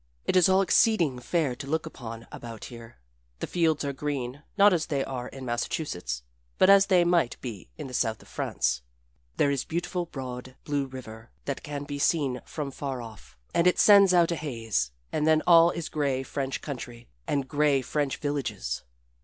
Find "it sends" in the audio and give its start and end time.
13.67-14.11